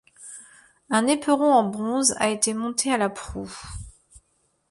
[0.89, 3.55] Un éperon en bronze a été monté à la proue.